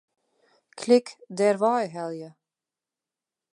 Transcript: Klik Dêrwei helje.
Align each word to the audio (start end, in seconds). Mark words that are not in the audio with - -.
Klik 0.79 1.07
Dêrwei 1.37 1.85
helje. 1.95 2.29